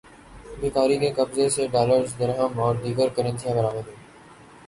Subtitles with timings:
[0.61, 3.99] بھکاری کے قبضے سے ڈالرز، درہم اور دیگر کرنسیاں برآمد ہوئیں